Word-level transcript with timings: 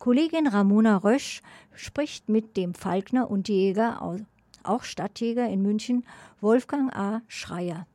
Kollegin 0.00 0.46
Ramona 0.46 0.96
Rösch 0.96 1.42
spricht 1.74 2.30
mit 2.30 2.56
dem 2.56 2.72
Falkner 2.72 3.30
und 3.30 3.50
Jäger, 3.50 4.00
auch 4.62 4.82
Stadtjäger 4.82 5.46
in 5.46 5.60
München, 5.60 6.06
Wolfgang 6.40 6.90
A. 6.96 7.20
Schreier. 7.28 7.86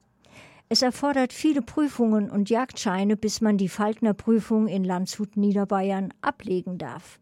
Es 0.69 0.83
erfordert 0.83 1.33
viele 1.33 1.63
Prüfungen 1.63 2.29
und 2.29 2.51
Jagdscheine, 2.51 3.17
bis 3.17 3.41
man 3.41 3.57
die 3.57 3.69
Falkner-Prüfung 3.69 4.67
in 4.67 4.83
Landshut, 4.83 5.35
Niederbayern, 5.35 6.13
ablegen 6.21 6.77
darf. 6.77 7.17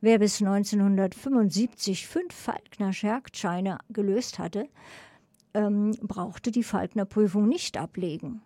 Wer 0.00 0.20
bis 0.20 0.40
1975 0.40 2.06
fünf 2.06 2.32
Falkner-Jagdscheine 2.32 3.78
gelöst 3.90 4.38
hatte, 4.38 4.68
ähm, 5.52 5.96
brauchte 6.00 6.52
die 6.52 6.62
Falkner-Prüfung 6.62 7.48
nicht 7.48 7.76
ablegen. 7.76 8.40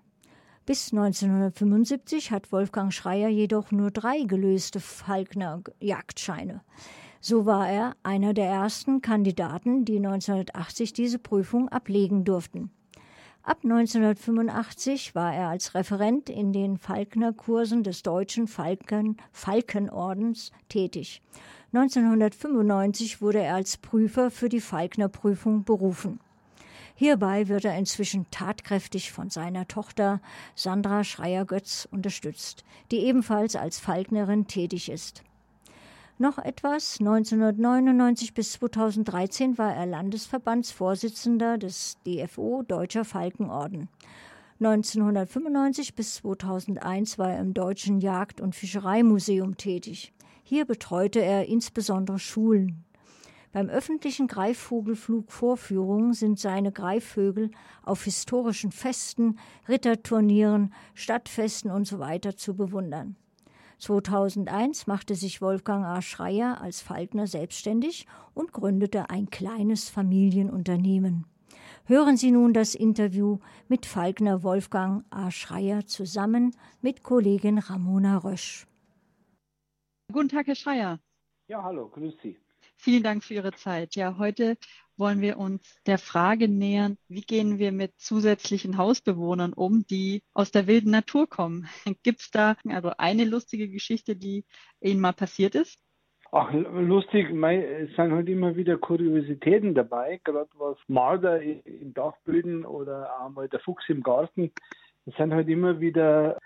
Bis 0.66 0.92
1975 0.92 2.32
hat 2.32 2.50
Wolfgang 2.50 2.92
Schreier 2.92 3.28
jedoch 3.28 3.70
nur 3.70 3.92
drei 3.92 4.24
gelöste 4.24 4.80
Falkner-Jagdscheine. 4.80 6.60
So 7.20 7.46
war 7.46 7.68
er 7.68 7.94
einer 8.02 8.34
der 8.34 8.46
ersten 8.46 9.00
Kandidaten, 9.00 9.84
die 9.84 9.98
1980 9.98 10.92
diese 10.92 11.20
Prüfung 11.20 11.68
ablegen 11.68 12.24
durften. 12.24 12.72
Ab 13.44 13.58
1985 13.62 15.14
war 15.14 15.32
er 15.32 15.50
als 15.50 15.76
Referent 15.76 16.28
in 16.28 16.52
den 16.52 16.78
Falkner-Kursen 16.78 17.84
des 17.84 18.02
Deutschen 18.02 18.48
Falken, 18.48 19.18
Falkenordens 19.30 20.50
tätig. 20.68 21.22
1995 21.72 23.22
wurde 23.22 23.40
er 23.40 23.54
als 23.54 23.76
Prüfer 23.76 24.32
für 24.32 24.48
die 24.48 24.60
Falkner-Prüfung 24.60 25.62
berufen. 25.62 26.18
Hierbei 26.98 27.48
wird 27.48 27.66
er 27.66 27.76
inzwischen 27.76 28.24
tatkräftig 28.30 29.12
von 29.12 29.28
seiner 29.28 29.68
Tochter 29.68 30.20
Sandra 30.54 31.04
Schreier-Götz 31.04 31.86
unterstützt, 31.90 32.64
die 32.90 33.00
ebenfalls 33.00 33.54
als 33.54 33.78
Falknerin 33.78 34.46
tätig 34.46 34.90
ist. 34.90 35.22
Noch 36.18 36.38
etwas, 36.38 36.98
1999 36.98 38.32
bis 38.32 38.52
2013 38.52 39.58
war 39.58 39.74
er 39.74 39.84
Landesverbandsvorsitzender 39.84 41.58
des 41.58 41.98
DFO 42.06 42.62
Deutscher 42.66 43.04
Falkenorden. 43.04 43.90
1995 44.58 45.94
bis 45.94 46.14
2001 46.14 47.18
war 47.18 47.32
er 47.32 47.40
im 47.40 47.52
Deutschen 47.52 48.00
Jagd- 48.00 48.40
und 48.40 48.54
Fischereimuseum 48.54 49.58
tätig. 49.58 50.14
Hier 50.42 50.64
betreute 50.64 51.20
er 51.20 51.44
insbesondere 51.44 52.18
Schulen. 52.18 52.86
Beim 53.56 53.70
öffentlichen 53.70 54.26
Greifvogelflug 54.26 55.30
sind 56.12 56.38
seine 56.38 56.72
Greifvögel 56.72 57.50
auf 57.84 58.04
historischen 58.04 58.70
Festen, 58.70 59.38
Ritterturnieren, 59.66 60.74
Stadtfesten 60.92 61.70
usw. 61.70 62.20
So 62.22 62.32
zu 62.32 62.54
bewundern. 62.54 63.16
2001 63.78 64.86
machte 64.86 65.14
sich 65.14 65.40
Wolfgang 65.40 65.86
A. 65.86 66.02
Schreier 66.02 66.60
als 66.60 66.82
Falkner 66.82 67.26
selbstständig 67.26 68.06
und 68.34 68.52
gründete 68.52 69.08
ein 69.08 69.30
kleines 69.30 69.88
Familienunternehmen. 69.88 71.24
Hören 71.86 72.18
Sie 72.18 72.32
nun 72.32 72.52
das 72.52 72.74
Interview 72.74 73.38
mit 73.68 73.86
Falkner 73.86 74.42
Wolfgang 74.42 75.06
A. 75.08 75.30
Schreier 75.30 75.86
zusammen 75.86 76.54
mit 76.82 77.02
Kollegin 77.02 77.56
Ramona 77.56 78.18
Rösch. 78.18 78.66
Guten 80.12 80.28
Tag, 80.28 80.46
Herr 80.46 80.54
Schreier. 80.54 81.00
Ja, 81.48 81.62
hallo, 81.62 81.88
grüß 81.88 82.16
Sie. 82.22 82.36
Vielen 82.76 83.02
Dank 83.02 83.24
für 83.24 83.34
Ihre 83.34 83.52
Zeit. 83.52 83.96
Ja, 83.96 84.18
heute 84.18 84.56
wollen 84.96 85.20
wir 85.20 85.38
uns 85.38 85.80
der 85.86 85.98
Frage 85.98 86.48
nähern, 86.48 86.96
wie 87.08 87.22
gehen 87.22 87.58
wir 87.58 87.72
mit 87.72 87.98
zusätzlichen 87.98 88.78
Hausbewohnern 88.78 89.52
um, 89.52 89.86
die 89.86 90.22
aus 90.32 90.50
der 90.50 90.66
wilden 90.66 90.90
Natur 90.90 91.28
kommen? 91.28 91.68
Gibt 92.02 92.20
es 92.20 92.30
da 92.30 92.56
also 92.68 92.92
eine 92.98 93.24
lustige 93.24 93.68
Geschichte, 93.68 94.16
die 94.16 94.44
Ihnen 94.80 95.00
mal 95.00 95.12
passiert 95.12 95.54
ist? 95.54 95.78
Ach, 96.32 96.52
lustig, 96.52 97.30
es 97.30 97.96
sind 97.96 98.12
halt 98.12 98.28
immer 98.28 98.56
wieder 98.56 98.76
Kuriositäten 98.76 99.74
dabei, 99.74 100.20
gerade 100.24 100.50
was 100.58 100.76
Marder 100.88 101.40
in 101.40 101.94
Dachböden 101.94 102.66
oder 102.66 103.10
auch 103.20 103.30
mal 103.30 103.48
der 103.48 103.60
Fuchs 103.60 103.88
im 103.88 104.02
Garten. 104.02 104.52
Es 105.06 105.14
sind 105.16 105.32
halt 105.32 105.48
immer 105.48 105.80
wieder, 105.80 106.38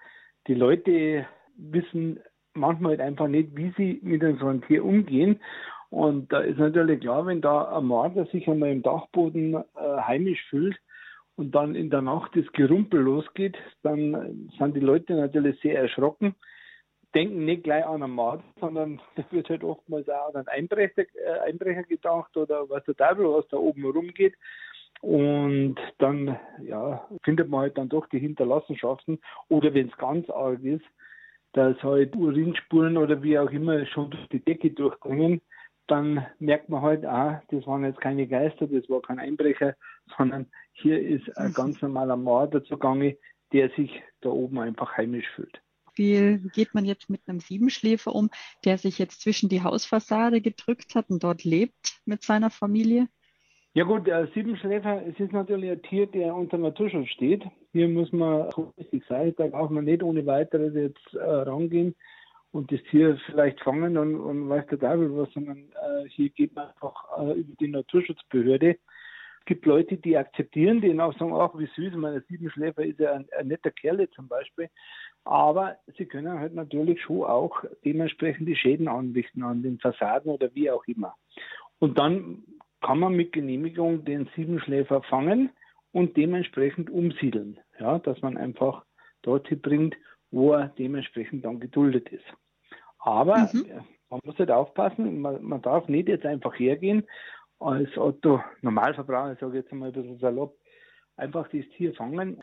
die 0.46 0.54
Leute 0.54 1.26
wissen 1.56 2.20
manchmal 2.52 2.92
halt 2.92 3.00
einfach 3.00 3.28
nicht, 3.28 3.56
wie 3.56 3.72
sie 3.76 4.00
mit 4.02 4.20
so 4.38 4.46
einem 4.46 4.62
Tier 4.62 4.84
umgehen. 4.84 5.40
Und 5.90 6.32
da 6.32 6.40
ist 6.40 6.58
natürlich 6.58 7.00
klar, 7.00 7.26
wenn 7.26 7.40
da 7.40 7.76
ein 7.76 7.84
Marder 7.84 8.24
sich 8.26 8.48
einmal 8.48 8.70
im 8.70 8.82
Dachboden 8.82 9.54
äh, 9.54 9.62
heimisch 9.74 10.42
fühlt 10.48 10.76
und 11.36 11.52
dann 11.52 11.74
in 11.74 11.90
der 11.90 12.00
Nacht 12.00 12.36
das 12.36 12.50
Gerumpel 12.52 13.00
losgeht, 13.00 13.56
dann 13.82 14.50
sind 14.56 14.76
die 14.76 14.80
Leute 14.80 15.14
natürlich 15.14 15.60
sehr 15.60 15.80
erschrocken, 15.80 16.36
denken 17.12 17.44
nicht 17.44 17.64
gleich 17.64 17.84
an 17.84 18.04
einen 18.04 18.14
Marder, 18.14 18.44
sondern 18.60 19.00
da 19.16 19.24
wird 19.30 19.48
halt 19.48 19.64
oftmals 19.64 20.08
auch 20.08 20.28
an 20.28 20.36
einen 20.36 20.48
Einbrecher, 20.48 21.02
äh, 21.02 21.40
Einbrecher 21.48 21.82
gedacht 21.82 22.36
oder 22.36 22.70
was 22.70 22.84
der 22.84 22.94
Teufel, 22.94 23.24
was 23.24 23.48
da 23.48 23.56
oben 23.56 23.84
rumgeht. 23.84 24.34
Und 25.00 25.76
dann 25.98 26.38
ja, 26.62 27.08
findet 27.24 27.48
man 27.48 27.62
halt 27.62 27.78
dann 27.78 27.88
doch 27.88 28.06
die 28.08 28.18
Hinterlassenschaften 28.18 29.18
oder 29.48 29.74
wenn 29.74 29.88
es 29.88 29.96
ganz 29.96 30.28
arg 30.30 30.62
ist, 30.62 30.84
dass 31.52 31.82
halt 31.82 32.14
Urinspuren 32.14 32.96
oder 32.96 33.22
wie 33.22 33.38
auch 33.38 33.50
immer 33.50 33.84
schon 33.86 34.10
durch 34.10 34.28
die 34.28 34.44
Decke 34.44 34.70
durchdringen 34.70 35.40
dann 35.90 36.26
merkt 36.38 36.68
man 36.68 36.82
halt, 36.82 37.04
ah, 37.04 37.42
das 37.50 37.66
waren 37.66 37.84
jetzt 37.84 38.00
keine 38.00 38.26
Geister, 38.26 38.66
das 38.66 38.88
war 38.88 39.02
kein 39.02 39.18
Einbrecher, 39.18 39.74
sondern 40.16 40.46
hier 40.72 41.00
ist 41.00 41.36
ein 41.36 41.48
mhm. 41.48 41.54
ganz 41.54 41.82
normaler 41.82 42.16
Mörder 42.16 42.62
zugange, 42.64 43.16
der 43.52 43.70
sich 43.70 44.02
da 44.20 44.30
oben 44.30 44.58
einfach 44.58 44.96
heimisch 44.96 45.28
fühlt. 45.34 45.60
Wie 45.96 46.48
geht 46.54 46.72
man 46.72 46.84
jetzt 46.84 47.10
mit 47.10 47.20
einem 47.26 47.40
Siebenschläfer 47.40 48.14
um, 48.14 48.30
der 48.64 48.78
sich 48.78 48.98
jetzt 48.98 49.20
zwischen 49.22 49.48
die 49.48 49.62
Hausfassade 49.62 50.40
gedrückt 50.40 50.94
hat 50.94 51.10
und 51.10 51.24
dort 51.24 51.44
lebt 51.44 52.00
mit 52.06 52.22
seiner 52.22 52.50
Familie? 52.50 53.08
Ja 53.74 53.84
gut, 53.84 54.06
der 54.06 54.26
Siebenschläfer, 54.28 55.06
es 55.06 55.18
ist 55.20 55.32
natürlich 55.32 55.70
ein 55.70 55.82
Tier, 55.82 56.06
der 56.06 56.34
unter 56.34 56.58
Naturschutz 56.58 57.08
steht. 57.08 57.44
Hier 57.72 57.88
muss 57.88 58.10
man 58.12 58.50
vorsichtig 58.50 59.04
sein, 59.08 59.34
da 59.36 59.48
darf 59.48 59.70
man 59.70 59.84
nicht 59.84 60.02
ohne 60.02 60.26
weiteres 60.26 60.74
jetzt 60.74 61.14
äh, 61.14 61.18
rangehen 61.18 61.94
und 62.52 62.72
das 62.72 62.80
Tier 62.90 63.18
vielleicht 63.26 63.60
fangen 63.60 63.96
und, 63.96 64.16
und 64.16 64.48
weiß 64.48 64.66
der 64.70 64.80
Teufel 64.80 65.16
was, 65.16 65.32
sondern 65.32 65.70
hier 66.08 66.30
geht 66.30 66.54
man 66.54 66.68
einfach 66.68 67.04
äh, 67.18 67.40
über 67.40 67.54
die 67.60 67.68
Naturschutzbehörde. 67.68 68.78
Es 69.40 69.46
gibt 69.46 69.64
Leute, 69.66 69.96
die 69.96 70.16
akzeptieren, 70.16 70.80
die 70.80 70.98
auch 71.00 71.16
sagen, 71.18 71.32
ach 71.34 71.58
wie 71.58 71.68
süß, 71.74 71.94
meine 71.94 72.20
Siebenschläfer 72.28 72.84
ist 72.84 73.00
ja 73.00 73.14
ein, 73.14 73.26
ein 73.38 73.48
netter 73.48 73.70
Kerl 73.70 74.08
zum 74.10 74.28
Beispiel. 74.28 74.68
Aber 75.24 75.76
sie 75.96 76.06
können 76.06 76.38
halt 76.38 76.54
natürlich 76.54 77.02
schon 77.02 77.24
auch 77.24 77.64
dementsprechend 77.84 78.48
die 78.48 78.56
Schäden 78.56 78.88
anrichten 78.88 79.42
an 79.42 79.62
den 79.62 79.78
Fassaden 79.78 80.30
oder 80.30 80.54
wie 80.54 80.70
auch 80.70 80.84
immer. 80.86 81.14
Und 81.78 81.98
dann 81.98 82.44
kann 82.80 82.98
man 82.98 83.14
mit 83.14 83.32
Genehmigung 83.32 84.04
den 84.04 84.28
Siebenschläfer 84.36 85.02
fangen 85.02 85.50
und 85.92 86.16
dementsprechend 86.16 86.90
umsiedeln. 86.90 87.58
Ja, 87.78 87.98
dass 87.98 88.20
man 88.22 88.36
einfach 88.36 88.84
dorthin 89.22 89.60
bringt, 89.60 89.96
wo 90.30 90.52
er 90.52 90.68
dementsprechend 90.68 91.44
dann 91.44 91.60
geduldet 91.60 92.08
ist. 92.10 92.24
Aber 92.98 93.48
mhm. 93.52 93.66
Man 94.10 94.20
muss 94.24 94.38
halt 94.38 94.50
aufpassen, 94.50 95.20
man, 95.20 95.42
man, 95.42 95.62
darf 95.62 95.88
nicht 95.88 96.08
jetzt 96.08 96.26
einfach 96.26 96.58
hergehen 96.58 97.06
als 97.58 97.96
Otto 97.96 98.42
Normalverbraucher, 98.62 99.32
ich 99.32 99.38
sage 99.38 99.58
jetzt 99.58 99.72
mal 99.72 99.86
ein 99.86 99.92
bisschen 99.92 100.18
salopp, 100.18 100.58
einfach 101.16 101.48
das 101.48 101.64
Tier 101.76 101.94
fangen. 101.94 102.42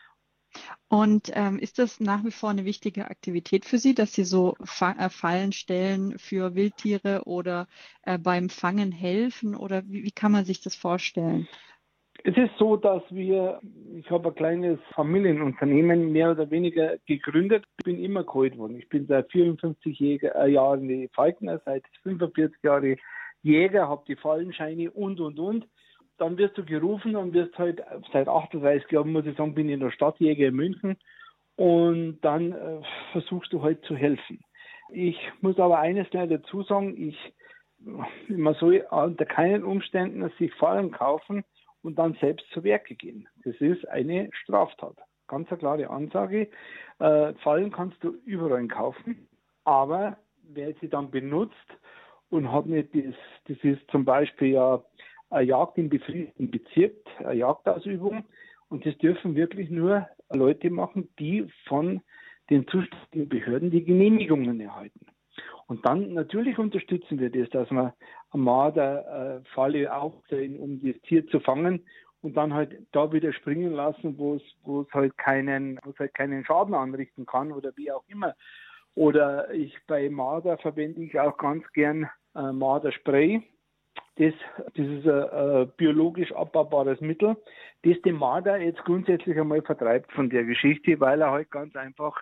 Und 0.88 1.30
ähm, 1.34 1.58
ist 1.58 1.78
das 1.78 2.00
nach 2.00 2.24
wie 2.24 2.30
vor 2.30 2.48
eine 2.48 2.64
wichtige 2.64 3.10
Aktivität 3.10 3.66
für 3.66 3.78
Sie, 3.78 3.94
dass 3.94 4.14
Sie 4.14 4.24
so 4.24 4.56
Fa 4.64 4.92
äh, 4.92 5.10
Fallen 5.10 5.52
stellen 5.52 6.18
für 6.18 6.54
Wildtiere 6.54 7.22
oder 7.26 7.66
äh, 8.02 8.18
beim 8.18 8.48
Fangen 8.48 8.90
helfen 8.90 9.54
oder 9.54 9.82
wie, 9.86 10.04
wie 10.04 10.10
kann 10.10 10.32
man 10.32 10.46
sich 10.46 10.62
das 10.62 10.74
vorstellen? 10.74 11.48
Es 12.24 12.36
ist 12.36 12.50
so, 12.58 12.76
dass 12.76 13.02
wir, 13.10 13.60
ich 13.94 14.10
habe 14.10 14.28
ein 14.28 14.34
kleines 14.34 14.78
Familienunternehmen 14.94 16.10
mehr 16.10 16.32
oder 16.32 16.50
weniger 16.50 16.96
gegründet. 17.06 17.64
Ich 17.78 17.84
bin 17.84 18.02
immer 18.02 18.24
geholt 18.24 18.58
worden. 18.58 18.76
Ich 18.76 18.88
bin 18.88 19.06
seit 19.06 19.30
54 19.30 19.98
Jäger, 19.98 20.34
äh, 20.34 20.50
Jahren 20.50 21.08
Falkner, 21.14 21.60
seit 21.64 21.84
45 22.02 22.62
Jahren 22.62 22.96
Jäger, 23.42 23.88
habe 23.88 24.02
die 24.08 24.16
Fallenscheine 24.16 24.90
und, 24.90 25.20
und, 25.20 25.38
und. 25.38 25.68
Dann 26.18 26.36
wirst 26.36 26.58
du 26.58 26.64
gerufen 26.64 27.14
und 27.14 27.32
wirst 27.34 27.56
halt 27.56 27.82
seit 28.12 28.26
38 28.26 28.90
Jahren, 28.90 29.12
muss 29.12 29.26
ich 29.26 29.36
sagen, 29.36 29.54
bin 29.54 29.68
ich 29.68 29.74
in 29.74 29.80
der 29.80 29.92
Stadtjäger 29.92 30.48
in 30.48 30.56
München. 30.56 30.96
Und 31.54 32.18
dann 32.22 32.52
äh, 32.52 32.80
versuchst 33.12 33.52
du 33.52 33.62
halt 33.62 33.84
zu 33.84 33.96
helfen. 33.96 34.40
Ich 34.90 35.16
muss 35.40 35.58
aber 35.58 35.78
eines 35.78 36.10
gleich 36.10 36.28
dazu 36.28 36.62
sagen, 36.62 36.96
ich, 36.96 37.16
man 38.28 38.54
soll 38.54 38.84
unter 38.90 39.24
keinen 39.24 39.62
Umständen 39.62 40.28
sich 40.38 40.52
Fallen 40.54 40.90
kaufen, 40.90 41.44
und 41.82 41.98
dann 41.98 42.16
selbst 42.20 42.46
zu 42.52 42.64
Werke 42.64 42.94
gehen. 42.94 43.28
Das 43.44 43.56
ist 43.60 43.86
eine 43.88 44.28
Straftat. 44.32 44.96
Ganz 45.26 45.48
eine 45.50 45.58
klare 45.58 45.90
Ansage. 45.90 46.48
Äh, 46.98 47.34
Fallen 47.34 47.70
kannst 47.70 48.02
du 48.02 48.16
überall 48.24 48.66
kaufen, 48.68 49.28
aber 49.64 50.16
wer 50.42 50.72
sie 50.80 50.88
dann 50.88 51.10
benutzt 51.10 51.54
und 52.30 52.50
hat 52.50 52.66
nicht 52.66 52.94
das, 52.94 53.14
das 53.46 53.58
ist 53.62 53.90
zum 53.90 54.04
Beispiel 54.04 54.48
ja 54.48 54.82
eine 55.30 55.44
Jagd 55.44 55.78
im 55.78 55.88
befriedeten 55.88 56.50
Bezirk, 56.50 56.94
eine 57.18 57.34
Jagdausübung 57.34 58.24
und 58.68 58.86
das 58.86 58.96
dürfen 58.98 59.34
wirklich 59.34 59.70
nur 59.70 60.08
Leute 60.30 60.70
machen, 60.70 61.08
die 61.18 61.46
von 61.66 62.00
den 62.50 62.66
zuständigen 62.68 63.28
Behörden 63.28 63.70
die 63.70 63.84
Genehmigungen 63.84 64.60
erhalten. 64.60 65.06
Und 65.68 65.84
dann 65.84 66.14
natürlich 66.14 66.58
unterstützen 66.58 67.20
wir 67.20 67.30
das, 67.30 67.48
dass 67.50 67.70
wir 67.70 67.94
Marderfalle 68.32 69.82
äh, 69.82 69.88
aufstellen, 69.88 70.58
um 70.58 70.80
das 70.82 71.00
Tier 71.02 71.26
zu 71.28 71.40
fangen 71.40 71.84
und 72.22 72.36
dann 72.38 72.54
halt 72.54 72.74
da 72.92 73.12
wieder 73.12 73.32
springen 73.34 73.72
lassen, 73.72 74.16
wo 74.16 74.36
es, 74.36 74.42
wo 74.64 74.80
es 74.80 74.92
halt 74.92 75.16
keinen, 75.18 75.78
wo 75.84 75.90
es 75.90 75.98
halt 75.98 76.14
keinen 76.14 76.44
Schaden 76.44 76.74
anrichten 76.74 77.26
kann 77.26 77.52
oder 77.52 77.70
wie 77.76 77.92
auch 77.92 78.04
immer. 78.08 78.34
Oder 78.94 79.52
ich 79.52 79.76
bei 79.86 80.08
Marder 80.08 80.56
verwende 80.56 81.02
ich 81.02 81.20
auch 81.20 81.36
ganz 81.36 81.70
gern 81.72 82.08
äh, 82.34 82.50
Marderspray. 82.50 83.42
Das, 84.16 84.32
das 84.74 84.86
ist 84.86 85.06
ein, 85.06 85.30
ein 85.30 85.72
biologisch 85.76 86.32
abbaubares 86.32 87.00
Mittel, 87.02 87.36
das 87.82 88.00
den 88.02 88.16
Marder 88.16 88.56
jetzt 88.56 88.82
grundsätzlich 88.84 89.38
einmal 89.38 89.62
vertreibt 89.62 90.10
von 90.12 90.30
der 90.30 90.44
Geschichte, 90.44 90.98
weil 90.98 91.20
er 91.20 91.30
halt 91.30 91.50
ganz 91.50 91.76
einfach 91.76 92.20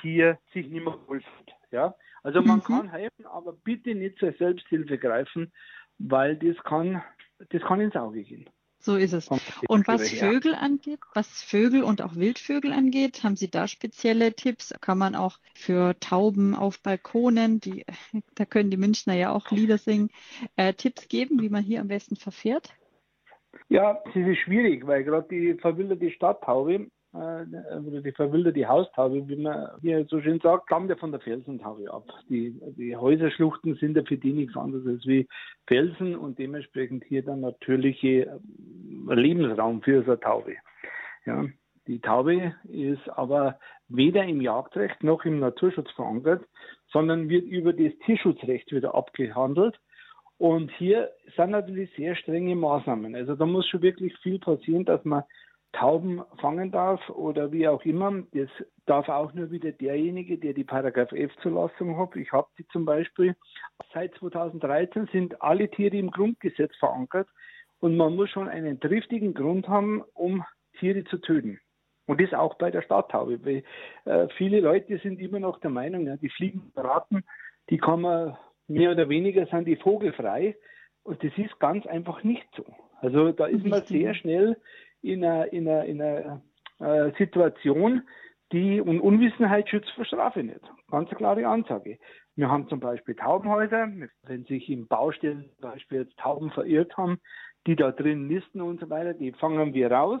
hier 0.00 0.38
sich 0.52 0.66
nicht 0.68 0.84
mehr 0.84 0.96
wohlfühlt. 1.06 1.52
Ja? 1.76 1.94
Also 2.22 2.40
man 2.40 2.58
mhm. 2.58 2.62
kann 2.62 2.90
helfen, 2.90 3.26
aber 3.26 3.52
bitte 3.52 3.94
nicht 3.94 4.18
zur 4.18 4.32
Selbsthilfe 4.32 4.96
greifen, 4.96 5.52
weil 5.98 6.36
das 6.36 6.56
kann, 6.64 7.02
das 7.50 7.62
kann 7.62 7.80
ins 7.80 7.94
Auge 7.94 8.22
gehen. 8.22 8.48
So 8.78 8.96
ist 8.96 9.12
es. 9.12 9.28
Und 9.68 9.88
was 9.88 10.10
Vögel 10.10 10.54
angeht, 10.54 11.00
was 11.12 11.42
Vögel 11.42 11.82
und 11.82 12.02
auch 12.02 12.14
Wildvögel 12.14 12.72
angeht, 12.72 13.24
haben 13.24 13.36
Sie 13.36 13.50
da 13.50 13.68
spezielle 13.68 14.32
Tipps? 14.32 14.72
Kann 14.80 14.96
man 14.96 15.14
auch 15.14 15.38
für 15.54 15.98
Tauben 15.98 16.54
auf 16.54 16.80
Balkonen, 16.80 17.60
die, 17.60 17.84
da 18.34 18.44
können 18.44 18.70
die 18.70 18.76
Münchner 18.76 19.14
ja 19.14 19.32
auch 19.32 19.50
Lieder 19.50 19.78
singen, 19.78 20.10
äh, 20.56 20.72
Tipps 20.72 21.08
geben, 21.08 21.42
wie 21.42 21.48
man 21.48 21.62
hier 21.62 21.80
am 21.80 21.88
besten 21.88 22.16
verfährt? 22.16 22.74
Ja, 23.68 24.00
es 24.06 24.14
ist 24.14 24.38
schwierig, 24.38 24.86
weil 24.86 25.04
gerade 25.04 25.28
die 25.28 25.54
verwilderte 25.54 26.10
Stadttaube 26.10 26.88
oder 27.16 28.00
die 28.02 28.12
verwilderte 28.12 28.68
Haustaube, 28.68 29.28
wie 29.28 29.36
man 29.36 29.70
hier 29.80 30.04
so 30.06 30.20
schön 30.20 30.40
sagt, 30.40 30.68
kommt 30.68 30.90
ja 30.90 30.96
von 30.96 31.12
der 31.12 31.20
Felsentaube 31.20 31.92
ab. 31.92 32.04
Die, 32.28 32.60
die 32.76 32.96
Häuserschluchten 32.96 33.74
sind 33.76 33.96
ja 33.96 34.02
für 34.04 34.16
die 34.16 34.32
nichts 34.32 34.56
anderes 34.56 34.86
als 34.86 35.06
wie 35.06 35.26
Felsen 35.66 36.16
und 36.16 36.38
dementsprechend 36.38 37.04
hier 37.04 37.22
dann 37.22 37.40
natürliche 37.40 38.26
äh, 39.08 39.14
Lebensraum 39.14 39.82
für 39.82 40.02
so 40.02 40.12
eine 40.12 40.20
Taube. 40.20 40.56
Ja. 41.24 41.44
Die 41.86 42.00
Taube 42.00 42.54
ist 42.64 43.08
aber 43.10 43.58
weder 43.88 44.24
im 44.24 44.40
Jagdrecht 44.40 45.04
noch 45.04 45.24
im 45.24 45.38
Naturschutz 45.38 45.90
verankert, 45.92 46.44
sondern 46.88 47.28
wird 47.28 47.44
über 47.44 47.72
das 47.72 47.92
Tierschutzrecht 48.04 48.72
wieder 48.72 48.94
abgehandelt. 48.94 49.78
Und 50.38 50.70
hier 50.72 51.10
sind 51.36 51.50
natürlich 51.50 51.90
sehr 51.96 52.14
strenge 52.16 52.56
Maßnahmen. 52.56 53.14
Also 53.14 53.36
da 53.36 53.46
muss 53.46 53.66
schon 53.68 53.82
wirklich 53.82 54.14
viel 54.18 54.38
passieren, 54.38 54.84
dass 54.84 55.04
man 55.04 55.22
Tauben 55.72 56.22
fangen 56.40 56.70
darf 56.70 57.08
oder 57.10 57.52
wie 57.52 57.68
auch 57.68 57.84
immer. 57.84 58.22
Das 58.32 58.48
darf 58.86 59.08
auch 59.08 59.32
nur 59.34 59.50
wieder 59.50 59.72
derjenige, 59.72 60.38
der 60.38 60.54
die 60.54 60.64
Paragraph 60.64 61.12
F-Zulassung 61.12 61.98
hat. 61.98 62.16
Ich 62.16 62.32
habe 62.32 62.48
die 62.58 62.66
zum 62.68 62.84
Beispiel. 62.84 63.36
Seit 63.92 64.14
2013 64.14 65.08
sind 65.12 65.42
alle 65.42 65.68
Tiere 65.68 65.96
im 65.96 66.10
Grundgesetz 66.10 66.74
verankert 66.76 67.28
und 67.80 67.96
man 67.96 68.16
muss 68.16 68.30
schon 68.30 68.48
einen 68.48 68.80
triftigen 68.80 69.34
Grund 69.34 69.68
haben, 69.68 70.02
um 70.14 70.44
Tiere 70.78 71.04
zu 71.04 71.18
töten. 71.18 71.60
Und 72.06 72.20
das 72.20 72.32
auch 72.32 72.54
bei 72.54 72.70
der 72.70 72.82
Stadttaube. 72.82 73.44
Weil, 73.44 73.64
äh, 74.04 74.28
viele 74.36 74.60
Leute 74.60 74.98
sind 74.98 75.20
immer 75.20 75.40
noch 75.40 75.60
der 75.60 75.70
Meinung, 75.70 76.06
ja, 76.06 76.16
die 76.16 76.30
fliegen 76.30 76.72
Ratten, 76.76 77.24
die 77.68 77.78
kann 77.78 78.00
man 78.00 78.36
mehr 78.68 78.92
oder 78.92 79.08
weniger 79.08 79.46
sind 79.46 79.66
die 79.66 79.76
vogelfrei. 79.76 80.56
Und 81.02 81.22
das 81.22 81.32
ist 81.36 81.58
ganz 81.60 81.86
einfach 81.86 82.22
nicht 82.22 82.48
so. 82.56 82.64
Also 83.00 83.32
da 83.32 83.46
ist 83.46 83.64
man 83.64 83.82
sehr 83.84 84.14
schnell 84.14 84.56
in 85.06 85.24
einer, 85.24 85.52
in 85.52 85.68
einer, 85.68 85.84
in 85.84 86.02
einer 86.02 86.42
äh, 86.78 87.12
Situation, 87.18 88.02
die 88.52 88.80
und 88.80 89.00
Unwissenheit 89.00 89.68
schützt 89.68 89.90
vor 89.90 90.04
Strafe 90.04 90.42
nicht. 90.42 90.60
Ganz 90.90 91.08
eine 91.08 91.16
klare 91.16 91.46
Ansage. 91.46 91.98
Wir 92.36 92.50
haben 92.50 92.68
zum 92.68 92.80
Beispiel 92.80 93.14
Taubenhäuser, 93.14 93.90
wenn 94.24 94.44
sich 94.44 94.68
im 94.68 94.86
Baustellen 94.86 95.50
zum 95.58 95.70
Beispiel 95.70 96.00
jetzt 96.00 96.16
Tauben 96.18 96.50
verirrt 96.50 96.96
haben, 96.96 97.18
die 97.66 97.76
da 97.76 97.90
drin 97.90 98.28
nisten 98.28 98.60
und 98.60 98.80
so 98.80 98.90
weiter, 98.90 99.14
die 99.14 99.32
fangen 99.32 99.74
wir 99.74 99.90
raus, 99.90 100.20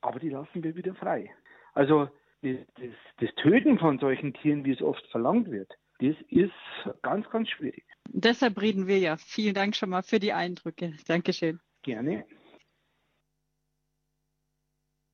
aber 0.00 0.20
die 0.20 0.28
lassen 0.28 0.62
wir 0.62 0.76
wieder 0.76 0.94
frei. 0.94 1.30
Also 1.72 2.08
das, 2.42 2.56
das, 2.74 2.90
das 3.20 3.34
Töten 3.36 3.78
von 3.78 3.98
solchen 3.98 4.34
Tieren, 4.34 4.64
wie 4.64 4.72
es 4.72 4.82
oft 4.82 5.04
verlangt 5.10 5.50
wird, 5.50 5.72
das 5.98 6.14
ist 6.28 6.52
ganz, 7.02 7.28
ganz 7.30 7.48
schwierig. 7.48 7.84
Deshalb 8.08 8.60
reden 8.60 8.86
wir 8.86 8.98
ja. 8.98 9.16
Vielen 9.16 9.54
Dank 9.54 9.74
schon 9.74 9.90
mal 9.90 10.02
für 10.02 10.18
die 10.18 10.32
Eindrücke. 10.32 10.92
Dankeschön. 11.08 11.58
Gerne. 11.82 12.24